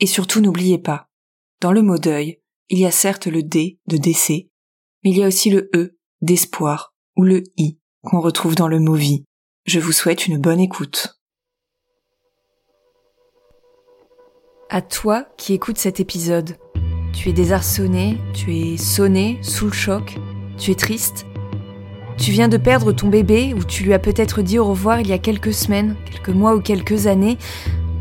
[0.00, 1.08] Et surtout n'oubliez pas,
[1.60, 4.48] dans le mot deuil, il y a certes le D de décès,
[5.04, 8.80] mais il y a aussi le E d'espoir ou le I qu'on retrouve dans le
[8.80, 9.24] mot vie.
[9.66, 11.20] Je vous souhaite une bonne écoute.
[14.70, 16.56] À toi qui écoutes cet épisode,
[17.12, 20.16] tu es désarçonné, tu es sonné, sous le choc,
[20.56, 21.26] tu es triste.
[22.16, 25.08] Tu viens de perdre ton bébé ou tu lui as peut-être dit au revoir il
[25.08, 27.36] y a quelques semaines, quelques mois ou quelques années,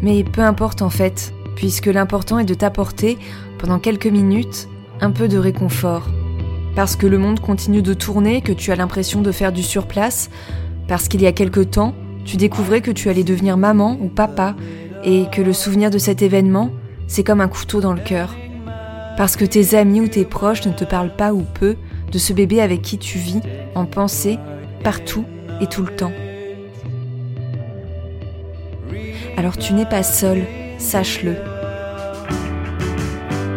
[0.00, 3.18] mais peu importe en fait, puisque l'important est de t'apporter,
[3.58, 4.68] pendant quelques minutes,
[5.00, 6.08] un peu de réconfort.
[6.74, 10.30] Parce que le monde continue de tourner, que tu as l'impression de faire du surplace,
[10.88, 11.94] parce qu'il y a quelque temps,
[12.24, 14.54] tu découvrais que tu allais devenir maman ou papa,
[15.04, 16.70] et que le souvenir de cet événement,
[17.06, 18.34] c'est comme un couteau dans le cœur.
[19.16, 21.76] Parce que tes amis ou tes proches ne te parlent pas ou peu
[22.10, 23.40] de ce bébé avec qui tu vis,
[23.74, 24.38] en pensée,
[24.82, 25.24] partout
[25.60, 26.12] et tout le temps.
[29.36, 30.42] Alors tu n'es pas seul,
[30.82, 31.36] sache-le.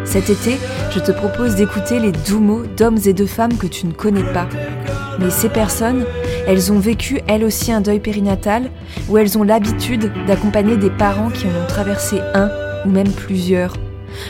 [0.04, 0.56] Cet été,
[0.94, 4.32] je te propose d'écouter les doux mots d'hommes et de femmes que tu ne connais
[4.32, 4.48] pas.
[5.18, 6.04] Mais ces personnes,
[6.46, 8.70] elles ont vécu elles aussi un deuil périnatal,
[9.08, 12.50] ou elles ont l'habitude d'accompagner des parents qui en ont traversé un
[12.86, 13.74] ou même plusieurs.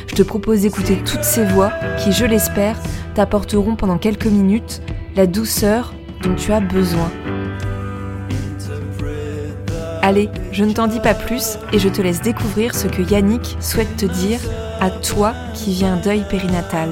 [0.08, 2.80] Je te propose d'écouter toutes ces voix qui, je l'espère,
[3.14, 4.82] t'apporteront pendant quelques minutes
[5.14, 7.10] la douceur dont tu as besoin.
[10.08, 13.56] Allez, je ne t'en dis pas plus et je te laisse découvrir ce que Yannick
[13.58, 14.38] souhaite te dire
[14.78, 16.90] à toi qui un deuil périnatal.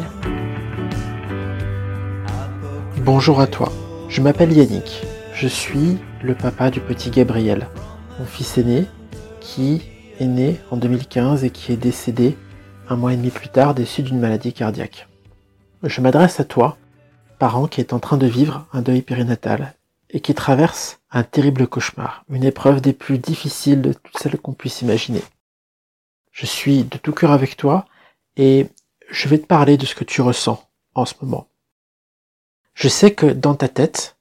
[3.04, 3.70] Bonjour à toi,
[4.08, 7.68] je m'appelle Yannick, je suis le papa du petit Gabriel,
[8.18, 8.84] mon fils aîné
[9.40, 9.82] qui
[10.18, 12.36] est né en 2015 et qui est décédé
[12.88, 15.06] un mois et demi plus tard déçu d'une maladie cardiaque.
[15.84, 16.78] Je m'adresse à toi,
[17.38, 19.72] parent qui est en train de vivre un deuil périnatal
[20.14, 24.54] et qui traverse un terrible cauchemar, une épreuve des plus difficiles de toutes celles qu'on
[24.54, 25.22] puisse imaginer.
[26.30, 27.86] Je suis de tout cœur avec toi
[28.36, 28.68] et
[29.10, 30.64] je vais te parler de ce que tu ressens
[30.94, 31.48] en ce moment.
[32.74, 34.16] Je sais que dans ta tête,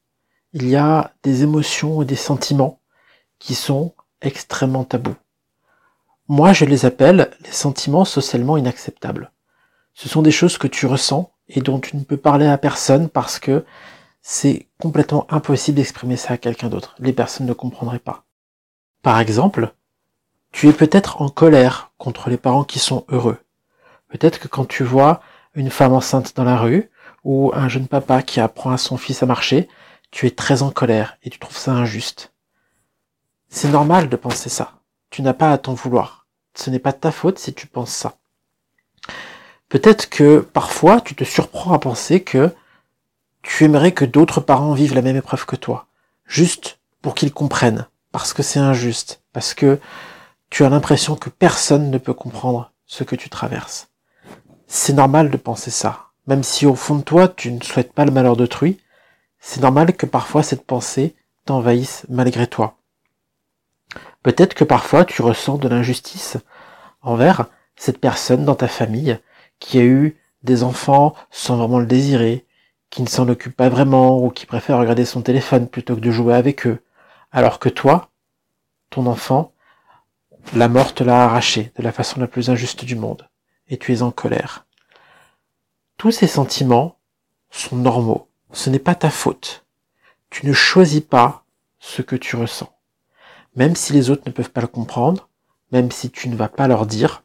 [0.53, 2.79] il y a des émotions et des sentiments
[3.37, 5.15] qui sont extrêmement tabous.
[6.27, 9.31] Moi, je les appelle les sentiments socialement inacceptables.
[9.93, 13.09] Ce sont des choses que tu ressens et dont tu ne peux parler à personne
[13.09, 13.63] parce que
[14.23, 16.95] c'est complètement impossible d'exprimer ça à quelqu'un d'autre.
[16.97, 18.23] Les personnes ne comprendraient pas.
[19.01, 19.73] Par exemple,
[20.53, 23.38] tu es peut-être en colère contre les parents qui sont heureux.
[24.07, 25.22] Peut-être que quand tu vois
[25.56, 26.89] une femme enceinte dans la rue
[27.25, 29.67] ou un jeune papa qui apprend à son fils à marcher,
[30.09, 32.31] tu es très en colère et tu trouves ça injuste.
[33.50, 34.79] C'est normal de penser ça.
[35.09, 36.28] Tu n'as pas à t'en vouloir.
[36.55, 38.16] Ce n'est pas ta faute si tu penses ça.
[39.67, 42.51] Peut-être que parfois tu te surprends à penser que
[43.43, 45.85] tu aimerais que d'autres parents vivent la même épreuve que toi,
[46.25, 49.79] juste pour qu'ils comprennent, parce que c'est injuste, parce que
[50.49, 53.89] tu as l'impression que personne ne peut comprendre ce que tu traverses.
[54.67, 58.05] C'est normal de penser ça, même si au fond de toi tu ne souhaites pas
[58.05, 58.79] le malheur d'autrui,
[59.39, 61.15] c'est normal que parfois cette pensée
[61.45, 62.77] t'envahisse malgré toi.
[64.23, 66.37] Peut-être que parfois tu ressens de l'injustice
[67.01, 69.19] envers cette personne dans ta famille
[69.59, 72.46] qui a eu des enfants sans vraiment le désirer,
[72.93, 76.11] qui ne s'en occupe pas vraiment ou qui préfère regarder son téléphone plutôt que de
[76.11, 76.84] jouer avec eux,
[77.31, 78.11] alors que toi,
[78.91, 79.51] ton enfant,
[80.53, 83.28] la mort te l'a arraché de la façon la plus injuste du monde,
[83.67, 84.67] et tu es en colère.
[85.97, 86.99] Tous ces sentiments
[87.49, 89.66] sont normaux, ce n'est pas ta faute.
[90.29, 91.46] Tu ne choisis pas
[91.79, 92.72] ce que tu ressens.
[93.55, 95.29] Même si les autres ne peuvent pas le comprendre,
[95.72, 97.23] même si tu ne vas pas leur dire,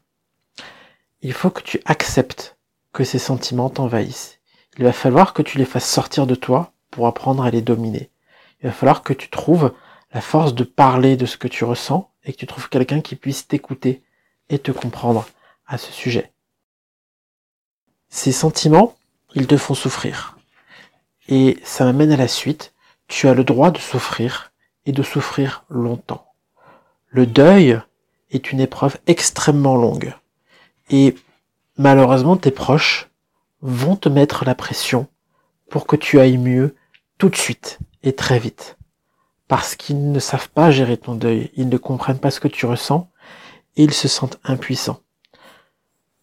[1.21, 2.57] il faut que tu acceptes
[2.91, 4.38] que ces sentiments t'envahissent.
[4.79, 8.09] Il va falloir que tu les fasses sortir de toi pour apprendre à les dominer.
[8.61, 9.73] Il va falloir que tu trouves
[10.13, 13.17] la force de parler de ce que tu ressens et que tu trouves quelqu'un qui
[13.17, 14.01] puisse t'écouter
[14.47, 15.27] et te comprendre
[15.67, 16.31] à ce sujet.
[18.07, 18.95] Ces sentiments,
[19.35, 20.37] ils te font souffrir.
[21.27, 22.73] Et ça m'amène à la suite.
[23.09, 24.53] Tu as le droit de souffrir
[24.85, 26.25] et de souffrir longtemps.
[27.09, 27.81] Le deuil
[28.31, 30.13] est une épreuve extrêmement longue.
[30.89, 31.15] Et
[31.75, 33.08] malheureusement, tes proches
[33.61, 35.07] vont te mettre la pression
[35.69, 36.75] pour que tu ailles mieux
[37.17, 38.77] tout de suite et très vite.
[39.47, 42.65] Parce qu'ils ne savent pas gérer ton deuil, ils ne comprennent pas ce que tu
[42.65, 43.09] ressens
[43.75, 45.01] et ils se sentent impuissants.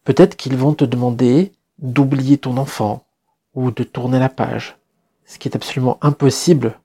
[0.03, 3.05] Peut-être qu'ils vont te demander d'oublier ton enfant
[3.53, 4.77] ou de tourner la page,
[5.25, 6.79] ce qui est absolument impossible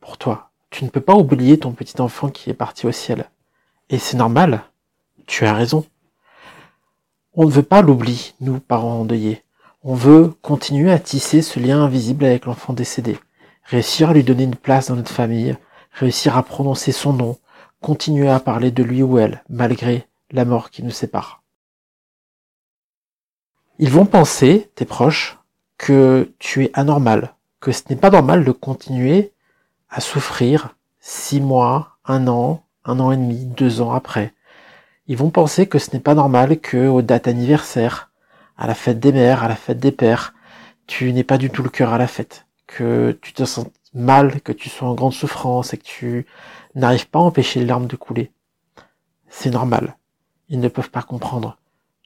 [0.00, 0.50] pour toi.
[0.70, 3.28] Tu ne peux pas oublier ton petit enfant qui est parti au ciel.
[3.90, 4.62] Et c'est normal,
[5.26, 5.84] tu as raison.
[7.34, 9.42] On ne veut pas l'oubli, nous, parents endeuillés.
[9.88, 13.20] On veut continuer à tisser ce lien invisible avec l'enfant décédé,
[13.62, 15.56] réussir à lui donner une place dans notre famille,
[15.92, 17.38] réussir à prononcer son nom,
[17.80, 21.44] continuer à parler de lui ou elle, malgré la mort qui nous sépare.
[23.78, 25.38] Ils vont penser, tes proches,
[25.78, 29.34] que tu es anormal, que ce n'est pas normal de continuer
[29.88, 34.34] à souffrir six mois, un an, un an et demi, deux ans après.
[35.06, 38.10] Ils vont penser que ce n'est pas normal que aux dates anniversaires,
[38.56, 40.34] à la fête des mères, à la fête des pères,
[40.86, 44.40] tu n'es pas du tout le cœur à la fête, que tu te sens mal,
[44.40, 46.26] que tu sois en grande souffrance et que tu
[46.74, 48.30] n'arrives pas à empêcher les larmes de couler.
[49.28, 49.96] C'est normal.
[50.48, 51.58] Ils ne peuvent pas comprendre.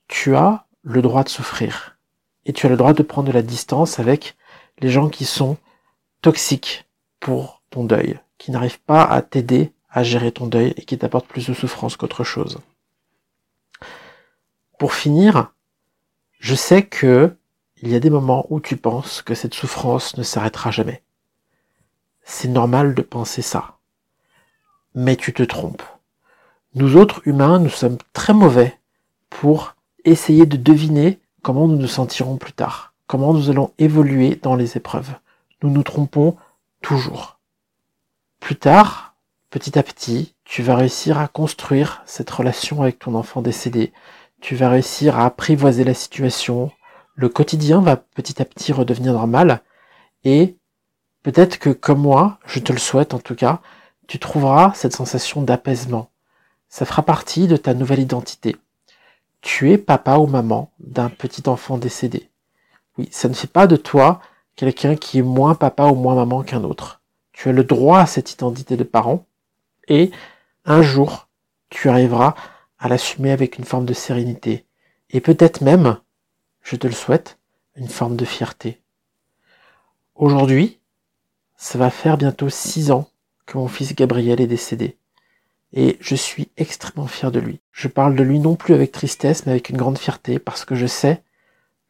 [0.09, 1.99] Tu as le droit de souffrir.
[2.47, 4.37] Et tu as le droit de prendre de la distance avec
[4.79, 5.59] les gens qui sont
[6.23, 6.89] toxiques
[7.19, 11.27] pour ton deuil, qui n'arrivent pas à t'aider à gérer ton deuil et qui t'apportent
[11.27, 12.59] plus de souffrance qu'autre chose.
[14.79, 15.53] Pour finir,
[16.41, 17.37] je sais que
[17.83, 21.03] il y a des moments où tu penses que cette souffrance ne s'arrêtera jamais.
[22.25, 23.79] C'est normal de penser ça.
[24.95, 25.83] Mais tu te trompes.
[26.75, 28.79] Nous autres humains, nous sommes très mauvais
[29.29, 34.57] pour essayer de deviner comment nous nous sentirons plus tard, comment nous allons évoluer dans
[34.57, 35.15] les épreuves.
[35.63, 36.37] Nous nous trompons
[36.81, 37.39] toujours.
[38.41, 39.15] Plus tard,
[39.51, 43.93] petit à petit, tu vas réussir à construire cette relation avec ton enfant décédé.
[44.41, 46.71] Tu vas réussir à apprivoiser la situation.
[47.15, 49.61] Le quotidien va petit à petit redevenir normal.
[50.25, 50.57] Et
[51.23, 53.61] peut-être que comme moi, je te le souhaite en tout cas,
[54.07, 56.11] tu trouveras cette sensation d'apaisement.
[56.69, 58.57] Ça fera partie de ta nouvelle identité.
[59.41, 62.31] Tu es papa ou maman d'un petit enfant décédé.
[62.99, 64.21] Oui, ça ne fait pas de toi
[64.57, 67.01] quelqu'un qui est moins papa ou moins maman qu'un autre.
[67.33, 69.27] Tu as le droit à cette identité de parent
[69.89, 70.11] et
[70.65, 71.29] un jour,
[71.71, 72.35] tu arriveras
[72.81, 74.67] à l'assumer avec une forme de sérénité
[75.11, 75.99] et peut-être même,
[76.63, 77.39] je te le souhaite,
[77.77, 78.81] une forme de fierté.
[80.17, 80.81] Aujourd'hui,
[81.57, 83.09] ça va faire bientôt six ans
[83.47, 84.97] que mon fils Gabriel est décédé
[85.73, 87.61] et je suis extrêmement fier de lui.
[87.73, 90.75] Je parle de lui non plus avec tristesse, mais avec une grande fierté, parce que
[90.75, 91.23] je sais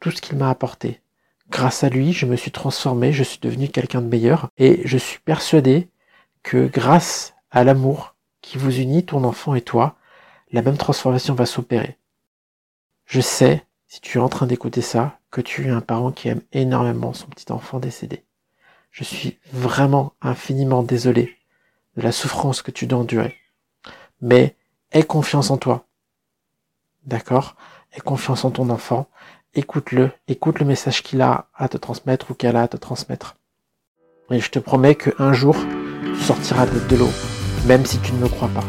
[0.00, 1.00] tout ce qu'il m'a apporté.
[1.48, 4.98] Grâce à lui, je me suis transformé, je suis devenu quelqu'un de meilleur, et je
[4.98, 5.88] suis persuadé
[6.42, 9.96] que grâce à l'amour qui vous unit, ton enfant et toi,
[10.52, 11.98] la même transformation va s'opérer.
[13.06, 16.28] Je sais, si tu es en train d'écouter ça, que tu es un parent qui
[16.28, 18.24] aime énormément son petit enfant décédé.
[18.90, 21.36] Je suis vraiment infiniment désolé
[21.96, 23.36] de la souffrance que tu dois endurer
[24.20, 24.56] mais
[24.92, 25.86] aie confiance en toi.
[27.04, 27.56] D'accord?
[27.92, 29.08] Aie confiance en ton enfant.
[29.54, 33.36] Écoute-le, écoute le message qu'il a à te transmettre ou qu'elle a à te transmettre.
[34.30, 35.56] Et je te promets qu'un jour,
[36.04, 37.08] tu sortiras de l'eau,
[37.66, 38.64] même si tu ne me crois pas.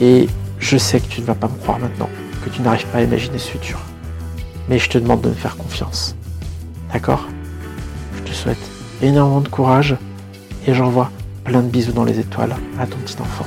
[0.00, 0.26] Et
[0.58, 2.08] je sais que tu ne vas pas me croire maintenant,
[2.44, 3.78] que tu n'arrives pas à imaginer ce futur.
[4.68, 6.16] Mais je te demande de me faire confiance.
[6.92, 7.26] D'accord?
[8.16, 8.70] Je te souhaite
[9.02, 9.96] énormément de courage
[10.66, 11.10] et j'envoie
[11.44, 13.46] plein de bisous dans les étoiles à ton petit enfant.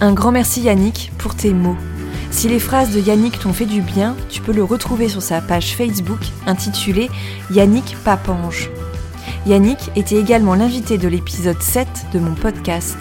[0.00, 1.76] Un grand merci Yannick pour tes mots.
[2.30, 5.40] Si les phrases de Yannick t'ont fait du bien, tu peux le retrouver sur sa
[5.40, 7.08] page Facebook intitulée
[7.52, 8.70] Yannick Papange.
[9.46, 12.96] Yannick était également l'invité de l'épisode 7 de mon podcast.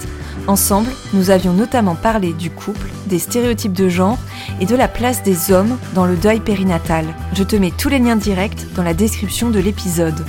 [0.47, 4.17] Ensemble, nous avions notamment parlé du couple, des stéréotypes de genre
[4.59, 7.05] et de la place des hommes dans le deuil périnatal.
[7.33, 10.25] Je te mets tous les liens directs dans la description de l'épisode.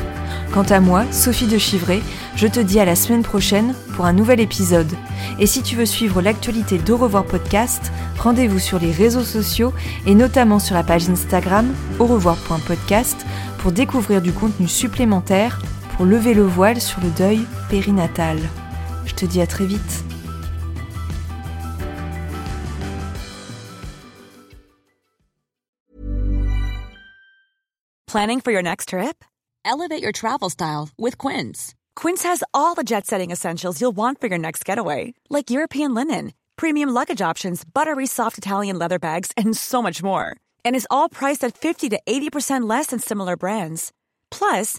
[0.52, 2.02] Quant à moi, Sophie de Chivray,
[2.35, 4.90] je te dis à la semaine prochaine pour un nouvel épisode.
[5.38, 9.73] Et si tu veux suivre l'actualité d'Au revoir podcast, rendez-vous sur les réseaux sociaux
[10.07, 11.67] et notamment sur la page Instagram
[11.99, 13.25] au revoir.podcast
[13.59, 15.61] pour découvrir du contenu supplémentaire
[15.97, 18.38] pour lever le voile sur le deuil périnatal.
[19.11, 20.02] Je te dis à très vite.
[28.07, 29.25] Planning for your next trip?
[29.64, 31.75] Elevate your travel style with Quince.
[31.95, 35.95] Quince has all the jet setting essentials you'll want for your next getaway, like European
[35.95, 40.37] linen premium luggage options, buttery soft Italian leather bags, and so much more.
[40.62, 43.93] And is all priced at 50 to 80% less than similar brands.
[44.31, 44.79] Plus,